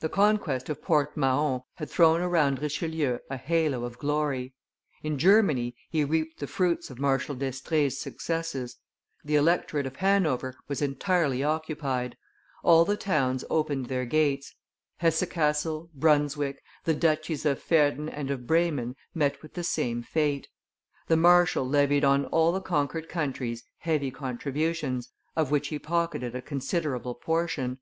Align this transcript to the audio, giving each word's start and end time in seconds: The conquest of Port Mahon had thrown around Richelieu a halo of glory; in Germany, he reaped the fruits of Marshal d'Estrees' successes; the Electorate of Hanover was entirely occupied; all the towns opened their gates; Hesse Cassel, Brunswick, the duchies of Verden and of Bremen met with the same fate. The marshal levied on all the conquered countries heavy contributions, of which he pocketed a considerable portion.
The 0.00 0.08
conquest 0.08 0.70
of 0.70 0.80
Port 0.80 1.14
Mahon 1.14 1.60
had 1.74 1.90
thrown 1.90 2.22
around 2.22 2.62
Richelieu 2.62 3.18
a 3.28 3.36
halo 3.36 3.84
of 3.84 3.98
glory; 3.98 4.54
in 5.02 5.18
Germany, 5.18 5.76
he 5.90 6.04
reaped 6.04 6.40
the 6.40 6.46
fruits 6.46 6.88
of 6.88 6.98
Marshal 6.98 7.34
d'Estrees' 7.34 7.98
successes; 8.00 8.78
the 9.22 9.34
Electorate 9.36 9.84
of 9.84 9.96
Hanover 9.96 10.54
was 10.68 10.80
entirely 10.80 11.44
occupied; 11.44 12.16
all 12.64 12.86
the 12.86 12.96
towns 12.96 13.44
opened 13.50 13.88
their 13.90 14.06
gates; 14.06 14.54
Hesse 15.00 15.26
Cassel, 15.28 15.90
Brunswick, 15.92 16.62
the 16.84 16.94
duchies 16.94 17.44
of 17.44 17.62
Verden 17.62 18.08
and 18.08 18.30
of 18.30 18.46
Bremen 18.46 18.96
met 19.14 19.42
with 19.42 19.52
the 19.52 19.64
same 19.64 20.02
fate. 20.02 20.48
The 21.08 21.16
marshal 21.18 21.68
levied 21.68 22.04
on 22.06 22.24
all 22.24 22.52
the 22.52 22.62
conquered 22.62 23.06
countries 23.10 23.64
heavy 23.80 24.10
contributions, 24.10 25.10
of 25.36 25.50
which 25.50 25.68
he 25.68 25.78
pocketed 25.78 26.34
a 26.34 26.40
considerable 26.40 27.14
portion. 27.14 27.80